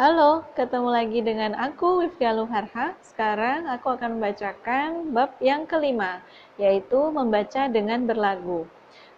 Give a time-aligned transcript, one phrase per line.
[0.00, 2.96] Halo, ketemu lagi dengan aku Wifya Luharha.
[3.04, 6.24] Sekarang aku akan membacakan bab yang kelima,
[6.56, 8.64] yaitu membaca dengan berlagu.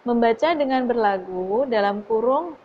[0.03, 2.59] Membaca dengan berlagu dalam kurung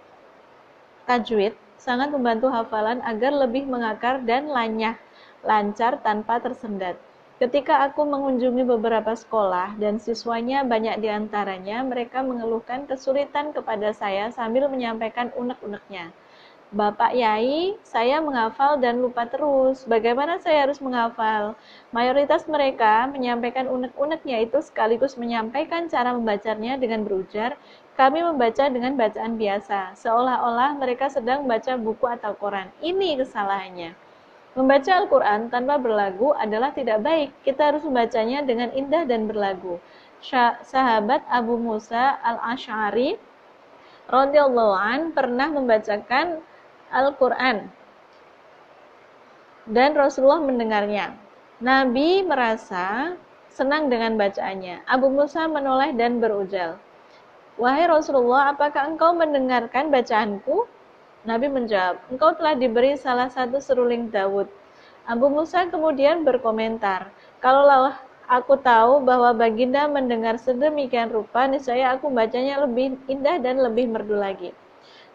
[1.07, 4.99] tajwid sangat membantu hafalan agar lebih mengakar dan lanyah,
[5.47, 6.99] lancar tanpa tersendat.
[7.39, 14.35] Ketika aku mengunjungi beberapa sekolah dan siswanya banyak di antaranya, mereka mengeluhkan kesulitan kepada saya
[14.35, 16.11] sambil menyampaikan unek-uneknya.
[16.69, 19.89] Bapak Yai, saya menghafal dan lupa terus.
[19.89, 21.57] Bagaimana saya harus menghafal?
[21.97, 27.57] Mayoritas mereka menyampaikan unek-uneknya itu sekaligus menyampaikan cara membacanya dengan berujar,
[27.97, 32.69] kami membaca dengan bacaan biasa, seolah-olah mereka sedang membaca buku atau koran.
[32.85, 33.97] Ini kesalahannya.
[34.53, 37.33] Membaca Al-Quran tanpa berlagu adalah tidak baik.
[37.49, 39.81] Kita harus membacanya dengan indah dan berlagu.
[40.69, 43.17] Sahabat Abu Musa Al-Ash'ari
[44.13, 46.45] radhiyallahu an pernah membacakan
[46.93, 47.69] Al-Quran.
[49.69, 51.13] Dan Rasulullah mendengarnya.
[51.61, 53.17] Nabi merasa
[53.53, 54.87] senang dengan bacaannya.
[54.87, 56.79] Abu Musa menoleh dan berujar,
[57.59, 60.71] Wahai Rasulullah, apakah engkau mendengarkan bacaanku?
[61.27, 64.47] Nabi menjawab, engkau telah diberi salah satu seruling Dawud.
[65.03, 67.11] Abu Musa kemudian berkomentar,
[67.43, 67.99] kalaulah
[68.31, 74.15] aku tahu bahwa baginda mendengar sedemikian rupa, niscaya aku bacanya lebih indah dan lebih merdu
[74.15, 74.55] lagi.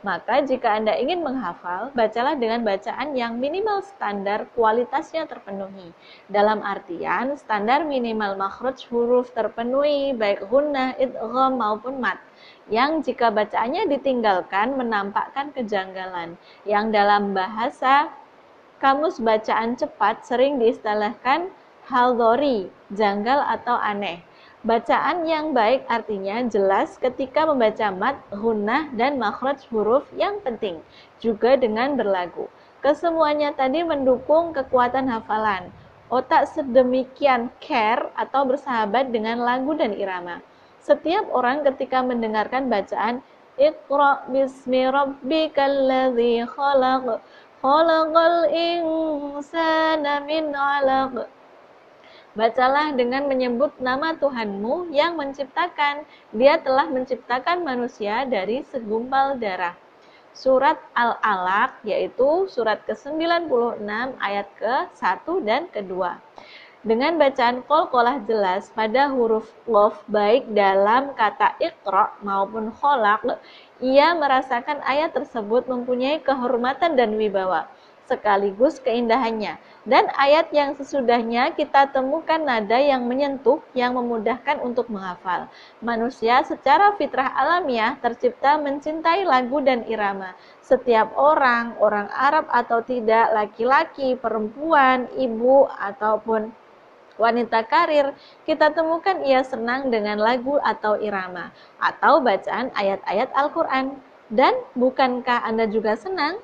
[0.04, 5.96] Maka jika Anda ingin menghafal, bacalah dengan bacaan yang minimal standar kualitasnya terpenuhi.
[6.28, 12.20] Dalam artian, standar minimal makhraj huruf terpenuhi, baik hunnah, idgham maupun mat.
[12.68, 16.36] Yang jika bacaannya ditinggalkan menampakkan kejanggalan.
[16.68, 18.12] Yang dalam bahasa
[18.84, 21.48] kamus bacaan cepat sering diistilahkan
[21.88, 24.20] haldori, janggal atau aneh.
[24.64, 30.80] Bacaan yang baik artinya jelas ketika membaca mat, hunnah, dan makhraj huruf yang penting,
[31.20, 32.48] juga dengan berlagu.
[32.80, 35.68] Kesemuanya tadi mendukung kekuatan hafalan.
[36.08, 40.40] Otak sedemikian care atau bersahabat dengan lagu dan irama.
[40.80, 43.20] Setiap orang ketika mendengarkan bacaan
[43.60, 47.20] Iqra bismi rabbikal ladzi khalaq
[47.60, 51.28] khalaqal insana min 'alaq
[52.34, 56.02] Bacalah dengan menyebut nama Tuhanmu yang menciptakan.
[56.34, 59.78] Dia telah menciptakan manusia dari segumpal darah.
[60.34, 63.86] Surat Al-Alaq yaitu surat ke-96
[64.18, 65.94] ayat ke-1 dan ke-2.
[66.82, 73.38] Dengan bacaan kolkolah jelas pada huruf qaf baik dalam kata iqra maupun kholak,
[73.78, 77.70] ia merasakan ayat tersebut mempunyai kehormatan dan wibawa
[78.14, 79.58] sekaligus keindahannya.
[79.84, 85.50] Dan ayat yang sesudahnya kita temukan nada yang menyentuh yang memudahkan untuk menghafal.
[85.82, 90.38] Manusia secara fitrah alamiah tercipta mencintai lagu dan irama.
[90.62, 96.56] Setiap orang, orang Arab atau tidak, laki-laki, perempuan, ibu ataupun
[97.20, 98.16] wanita karir,
[98.48, 101.52] kita temukan ia senang dengan lagu atau irama
[101.82, 104.00] atau bacaan ayat-ayat Al-Qur'an.
[104.32, 106.40] Dan bukankah Anda juga senang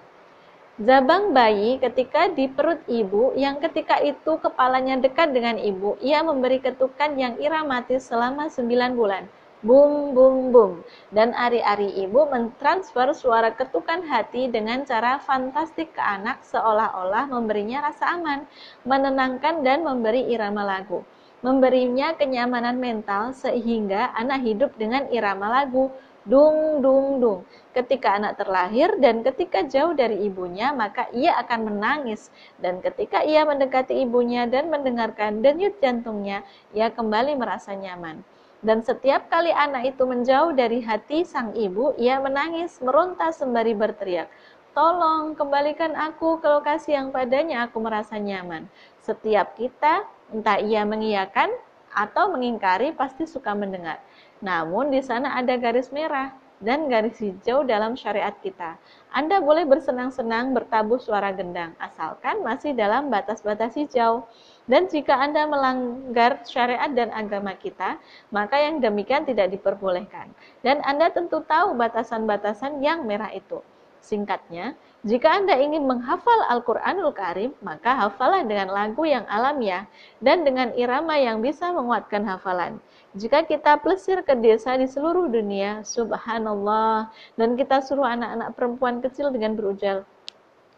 [0.80, 6.64] Zabang bayi ketika di perut ibu yang ketika itu kepalanya dekat dengan ibu, ia memberi
[6.64, 9.28] ketukan yang iramatis selama 9 bulan.
[9.60, 10.72] Bum bum bum.
[11.12, 18.16] Dan ari-ari ibu mentransfer suara ketukan hati dengan cara fantastik ke anak seolah-olah memberinya rasa
[18.16, 18.48] aman,
[18.88, 21.04] menenangkan dan memberi irama lagu.
[21.44, 25.92] Memberinya kenyamanan mental sehingga anak hidup dengan irama lagu
[26.25, 27.40] dung dung dung.
[27.72, 32.34] Ketika anak terlahir dan ketika jauh dari ibunya, maka ia akan menangis.
[32.59, 36.44] Dan ketika ia mendekati ibunya dan mendengarkan denyut jantungnya,
[36.75, 38.25] ia kembali merasa nyaman.
[38.59, 44.28] Dan setiap kali anak itu menjauh dari hati sang ibu, ia menangis, meronta sembari berteriak,
[44.69, 48.69] Tolong kembalikan aku ke lokasi yang padanya aku merasa nyaman.
[49.01, 51.50] Setiap kita, entah ia mengiyakan
[51.90, 53.97] atau mengingkari, pasti suka mendengar.
[54.40, 58.75] Namun di sana ada garis merah dan garis hijau dalam syariat kita.
[59.16, 64.28] Anda boleh bersenang-senang bertabuh suara gendang, asalkan masih dalam batas-batas hijau.
[64.69, 67.98] Dan jika Anda melanggar syariat dan agama kita,
[68.30, 70.30] maka yang demikian tidak diperbolehkan.
[70.62, 73.63] Dan Anda tentu tahu batasan-batasan yang merah itu.
[74.00, 79.88] Singkatnya, jika Anda ingin menghafal Al-Quranul Karim, maka hafalah dengan lagu yang alamiah
[80.19, 82.84] dan dengan irama yang bisa menguatkan hafalan.
[83.16, 89.31] Jika kita plesir ke desa di seluruh dunia, subhanallah, dan kita suruh anak-anak perempuan kecil
[89.31, 90.04] dengan berujar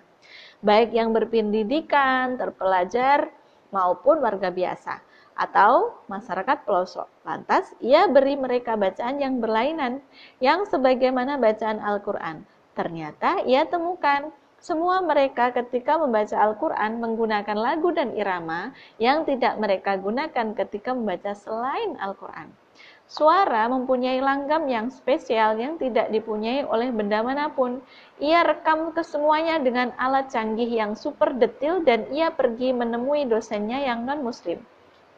[0.60, 3.32] baik yang berpendidikan, terpelajar,
[3.70, 5.00] maupun warga biasa
[5.40, 7.08] atau masyarakat pelosok.
[7.24, 10.04] Lantas, ia beri mereka bacaan yang berlainan,
[10.36, 12.44] yang sebagaimana bacaan Al-Quran.
[12.76, 14.28] Ternyata ia temukan
[14.60, 21.32] semua mereka ketika membaca Al-Quran menggunakan lagu dan irama yang tidak mereka gunakan ketika membaca
[21.32, 22.52] selain Al-Quran.
[23.10, 27.82] Suara mempunyai langgam yang spesial yang tidak dipunyai oleh benda mana pun.
[28.22, 34.06] Ia rekam kesemuanya dengan alat canggih yang super detil dan ia pergi menemui dosennya yang
[34.06, 34.62] non-muslim.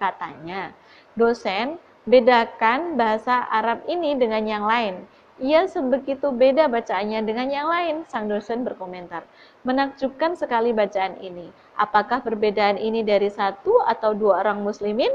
[0.01, 0.73] Katanya,
[1.21, 1.77] dosen,
[2.09, 5.05] bedakan bahasa Arab ini dengan yang lain.
[5.45, 9.21] Ia sebegitu beda bacaannya dengan yang lain, sang dosen berkomentar.
[9.69, 11.53] Menakjubkan sekali bacaan ini.
[11.77, 15.13] Apakah perbedaan ini dari satu atau dua orang muslimin?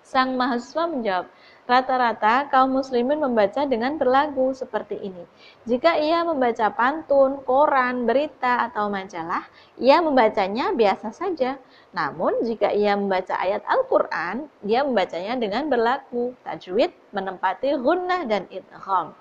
[0.00, 1.26] Sang mahasiswa menjawab,
[1.70, 5.22] rata-rata kaum muslimin membaca dengan berlagu seperti ini.
[5.70, 9.46] Jika ia membaca pantun, koran, berita, atau majalah,
[9.78, 11.62] ia membacanya biasa saja.
[11.94, 19.14] Namun, jika ia membaca ayat Al-Quran, dia membacanya dengan berlaku, tajwid, menempati gunnah dan idgham.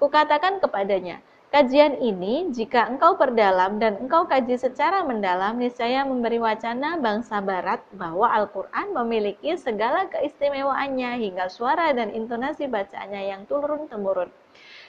[0.00, 1.20] Kukatakan kepadanya,
[1.52, 7.84] kajian ini jika engkau perdalam dan engkau kaji secara mendalam, niscaya memberi wacana bangsa barat
[7.92, 14.32] bahwa Al-Quran memiliki segala keistimewaannya hingga suara dan intonasi bacaannya yang turun-temurun.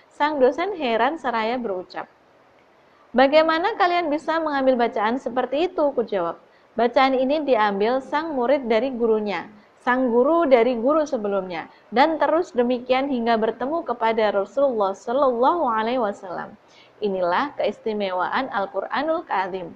[0.08, 2.08] Sang dosen heran seraya berucap,
[3.14, 5.86] Bagaimana kalian bisa mengambil bacaan seperti itu?
[5.94, 6.42] Kujawab,
[6.74, 9.46] bacaan ini diambil sang murid dari gurunya
[9.84, 16.56] sang guru dari guru sebelumnya dan terus demikian hingga bertemu kepada Rasulullah Shallallahu Alaihi Wasallam.
[17.04, 19.76] Inilah keistimewaan Al-Quranul Karim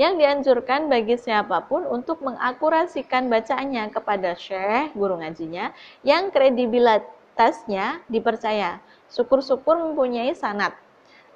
[0.00, 8.80] yang dianjurkan bagi siapa pun untuk mengakurasikan bacaannya kepada syekh guru ngajinya yang kredibilitasnya dipercaya.
[9.12, 10.72] Syukur-syukur mempunyai sanat.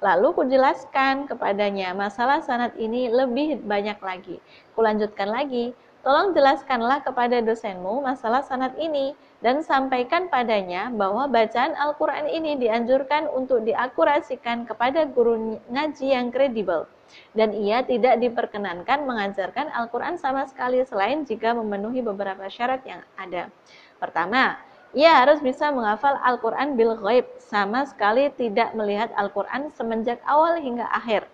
[0.01, 4.37] Lalu kujelaskan kepadanya masalah sanat ini lebih banyak lagi.
[4.77, 5.73] Kulanjutkan lagi,
[6.07, 9.11] Tolong jelaskanlah kepada dosenmu masalah sanat ini
[9.43, 16.87] dan sampaikan padanya bahwa bacaan Al-Quran ini dianjurkan untuk diakurasikan kepada guru ngaji yang kredibel
[17.35, 23.51] dan ia tidak diperkenankan mengajarkan Al-Quran sama sekali selain jika memenuhi beberapa syarat yang ada.
[23.99, 24.63] Pertama,
[24.95, 30.87] ia harus bisa menghafal Al-Quran bil ghaib, sama sekali tidak melihat Al-Quran semenjak awal hingga
[30.87, 31.27] akhir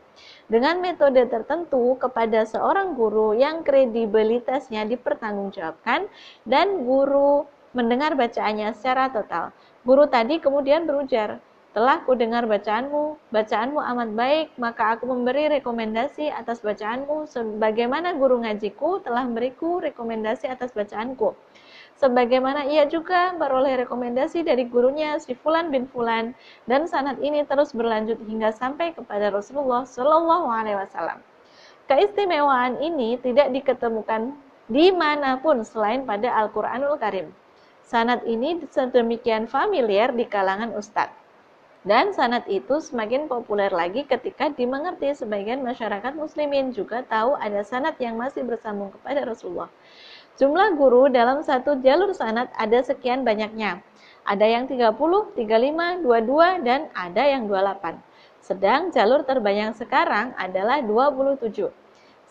[0.53, 6.05] dengan metode tertentu kepada seorang guru yang kredibilitasnya dipertanggungjawabkan
[6.45, 9.49] dan guru mendengar bacaannya secara total.
[9.81, 11.41] Guru tadi kemudian berujar,
[11.73, 18.45] telah ku dengar bacaanmu, bacaanmu amat baik, maka aku memberi rekomendasi atas bacaanmu sebagaimana guru
[18.45, 21.33] ngajiku telah memberiku rekomendasi atas bacaanku
[22.03, 26.35] sebagaimana ia juga beroleh rekomendasi dari gurunya si Fulan bin Fulan
[26.67, 31.23] dan sanad ini terus berlanjut hingga sampai kepada Rasulullah Shallallahu Alaihi Wasallam.
[31.87, 34.35] Keistimewaan ini tidak diketemukan
[34.67, 37.31] di mana pun selain pada Al-Quranul Karim.
[37.87, 41.15] Sanad ini sedemikian familiar di kalangan ustadz.
[41.83, 47.99] Dan sanat itu semakin populer lagi ketika dimengerti sebagian masyarakat muslimin juga tahu ada sanat
[47.99, 49.67] yang masih bersambung kepada Rasulullah.
[50.33, 53.85] Jumlah guru dalam satu jalur sanat ada sekian banyaknya.
[54.25, 54.89] Ada yang 30,
[55.37, 58.01] 35, 22, dan ada yang 28.
[58.41, 61.69] Sedang jalur terbanyak sekarang adalah 27.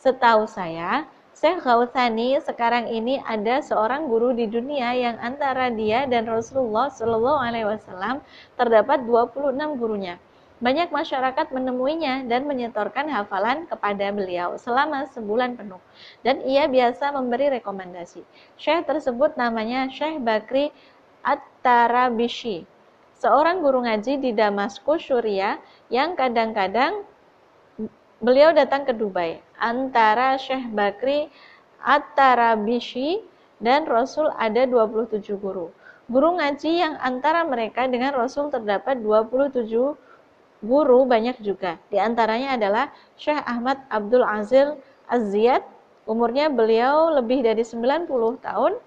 [0.02, 6.26] Setahu saya, Syekh Ghausani sekarang ini ada seorang guru di dunia yang antara dia dan
[6.26, 8.18] Rasulullah Shallallahu Alaihi Wasallam
[8.58, 10.18] terdapat 26 gurunya.
[10.62, 15.82] Banyak masyarakat menemuinya dan menyetorkan hafalan kepada beliau selama sebulan penuh.
[16.22, 18.22] Dan ia biasa memberi rekomendasi.
[18.54, 20.70] Syekh tersebut namanya Syekh Bakri
[21.26, 22.62] At-Tarabishi,
[23.18, 25.58] seorang guru ngaji di Damaskus, Suriah,
[25.90, 27.06] yang kadang-kadang
[28.22, 29.42] beliau datang ke Dubai.
[29.58, 31.26] Antara Syekh Bakri
[31.82, 33.22] At-Tarabishi
[33.58, 35.74] dan Rasul ada 27 guru.
[36.10, 39.94] Guru ngaji yang antara mereka dengan Rasul terdapat 27
[40.62, 41.76] guru banyak juga.
[41.90, 44.78] Di antaranya adalah Syekh Ahmad Abdul Azil
[45.10, 45.66] Aziyad.
[46.06, 48.08] Umurnya beliau lebih dari 90
[48.42, 48.78] tahun.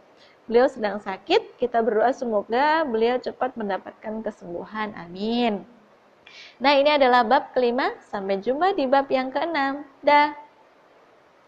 [0.47, 1.59] Beliau sedang sakit.
[1.59, 4.95] Kita berdoa semoga beliau cepat mendapatkan kesembuhan.
[4.95, 5.63] Amin.
[6.59, 7.95] Nah, ini adalah bab kelima.
[8.07, 9.83] Sampai jumpa di bab yang keenam.
[10.03, 10.44] Dah.